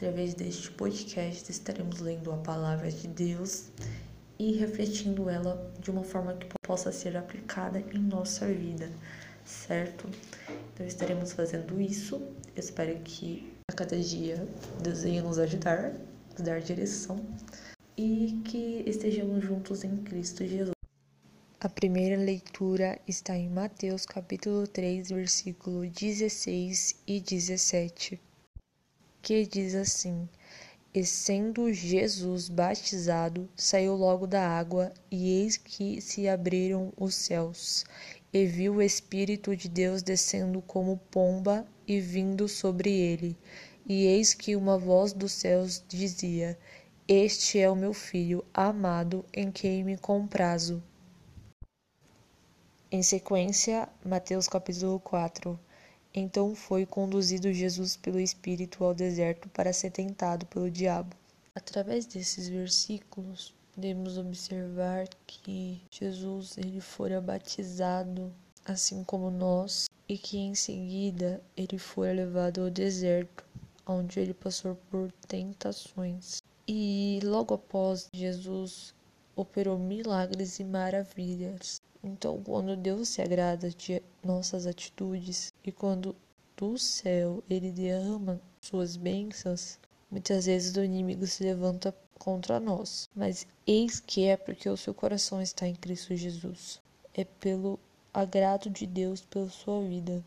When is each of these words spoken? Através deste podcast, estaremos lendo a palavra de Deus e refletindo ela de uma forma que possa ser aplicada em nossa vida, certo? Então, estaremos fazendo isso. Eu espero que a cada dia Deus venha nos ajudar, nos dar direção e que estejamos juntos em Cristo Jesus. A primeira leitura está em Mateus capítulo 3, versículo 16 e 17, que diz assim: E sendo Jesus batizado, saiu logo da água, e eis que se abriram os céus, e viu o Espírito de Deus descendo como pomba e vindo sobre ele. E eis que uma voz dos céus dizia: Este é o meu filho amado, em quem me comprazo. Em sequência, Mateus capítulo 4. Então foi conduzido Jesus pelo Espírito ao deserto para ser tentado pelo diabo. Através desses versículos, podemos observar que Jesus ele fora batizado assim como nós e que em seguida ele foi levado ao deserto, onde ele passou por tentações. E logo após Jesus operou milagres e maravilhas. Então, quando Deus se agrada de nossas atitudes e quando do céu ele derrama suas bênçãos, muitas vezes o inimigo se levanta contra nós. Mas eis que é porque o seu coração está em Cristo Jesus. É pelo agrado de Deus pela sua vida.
Através 0.00 0.32
deste 0.32 0.70
podcast, 0.70 1.50
estaremos 1.50 2.00
lendo 2.00 2.32
a 2.32 2.38
palavra 2.38 2.90
de 2.90 3.06
Deus 3.06 3.66
e 4.38 4.52
refletindo 4.52 5.28
ela 5.28 5.70
de 5.78 5.90
uma 5.90 6.02
forma 6.02 6.32
que 6.32 6.46
possa 6.66 6.90
ser 6.90 7.18
aplicada 7.18 7.84
em 7.92 7.98
nossa 7.98 8.46
vida, 8.46 8.90
certo? 9.44 10.08
Então, 10.72 10.86
estaremos 10.86 11.32
fazendo 11.32 11.78
isso. 11.78 12.14
Eu 12.16 12.60
espero 12.60 12.98
que 13.00 13.52
a 13.70 13.74
cada 13.74 13.98
dia 13.98 14.42
Deus 14.82 15.02
venha 15.02 15.22
nos 15.22 15.38
ajudar, 15.38 15.92
nos 16.30 16.46
dar 16.46 16.62
direção 16.62 17.22
e 17.94 18.40
que 18.46 18.82
estejamos 18.86 19.44
juntos 19.44 19.84
em 19.84 19.98
Cristo 19.98 20.46
Jesus. 20.46 20.72
A 21.60 21.68
primeira 21.68 22.16
leitura 22.16 22.98
está 23.06 23.36
em 23.36 23.50
Mateus 23.50 24.06
capítulo 24.06 24.66
3, 24.66 25.10
versículo 25.10 25.86
16 25.86 27.02
e 27.06 27.20
17, 27.20 28.18
que 29.22 29.46
diz 29.46 29.74
assim: 29.74 30.28
E 30.94 31.04
sendo 31.04 31.72
Jesus 31.72 32.48
batizado, 32.48 33.48
saiu 33.54 33.94
logo 33.94 34.26
da 34.26 34.46
água, 34.46 34.92
e 35.10 35.42
eis 35.42 35.56
que 35.56 36.00
se 36.00 36.28
abriram 36.28 36.92
os 36.96 37.14
céus, 37.14 37.84
e 38.32 38.46
viu 38.46 38.76
o 38.76 38.82
Espírito 38.82 39.54
de 39.56 39.68
Deus 39.68 40.02
descendo 40.02 40.62
como 40.62 40.96
pomba 41.10 41.66
e 41.86 42.00
vindo 42.00 42.48
sobre 42.48 42.90
ele. 42.90 43.36
E 43.86 44.06
eis 44.06 44.34
que 44.34 44.54
uma 44.56 44.78
voz 44.78 45.12
dos 45.12 45.32
céus 45.32 45.84
dizia: 45.88 46.58
Este 47.08 47.58
é 47.58 47.68
o 47.68 47.76
meu 47.76 47.92
filho 47.92 48.44
amado, 48.54 49.24
em 49.32 49.50
quem 49.50 49.82
me 49.82 49.96
comprazo. 49.96 50.82
Em 52.92 53.02
sequência, 53.02 53.88
Mateus 54.04 54.48
capítulo 54.48 54.98
4. 54.98 55.58
Então 56.12 56.54
foi 56.54 56.84
conduzido 56.84 57.52
Jesus 57.52 57.96
pelo 57.96 58.18
Espírito 58.18 58.84
ao 58.84 58.92
deserto 58.92 59.48
para 59.48 59.72
ser 59.72 59.90
tentado 59.90 60.44
pelo 60.46 60.70
diabo. 60.70 61.14
Através 61.54 62.06
desses 62.06 62.48
versículos, 62.48 63.54
podemos 63.74 64.18
observar 64.18 65.08
que 65.26 65.80
Jesus 65.90 66.58
ele 66.58 66.80
fora 66.80 67.20
batizado 67.20 68.32
assim 68.64 69.02
como 69.04 69.30
nós 69.30 69.88
e 70.08 70.18
que 70.18 70.38
em 70.38 70.54
seguida 70.54 71.40
ele 71.56 71.78
foi 71.78 72.12
levado 72.12 72.62
ao 72.62 72.70
deserto, 72.70 73.44
onde 73.86 74.18
ele 74.18 74.34
passou 74.34 74.74
por 74.90 75.10
tentações. 75.28 76.42
E 76.66 77.20
logo 77.22 77.54
após 77.54 78.08
Jesus 78.12 78.94
operou 79.36 79.78
milagres 79.78 80.58
e 80.58 80.64
maravilhas. 80.64 81.80
Então, 82.02 82.42
quando 82.42 82.76
Deus 82.76 83.10
se 83.10 83.20
agrada 83.22 83.70
de 83.70 84.02
nossas 84.24 84.66
atitudes 84.66 85.52
e 85.64 85.70
quando 85.70 86.16
do 86.56 86.76
céu 86.78 87.42
ele 87.48 87.72
derrama 87.72 88.40
suas 88.60 88.96
bênçãos, 88.96 89.78
muitas 90.10 90.46
vezes 90.46 90.76
o 90.76 90.84
inimigo 90.84 91.26
se 91.26 91.42
levanta 91.42 91.94
contra 92.18 92.60
nós. 92.60 93.08
Mas 93.14 93.46
eis 93.66 93.98
que 93.98 94.26
é 94.26 94.36
porque 94.36 94.68
o 94.68 94.76
seu 94.76 94.92
coração 94.92 95.40
está 95.40 95.66
em 95.66 95.74
Cristo 95.74 96.14
Jesus. 96.14 96.80
É 97.14 97.24
pelo 97.24 97.78
agrado 98.12 98.68
de 98.68 98.86
Deus 98.86 99.22
pela 99.22 99.48
sua 99.48 99.80
vida. 99.82 100.22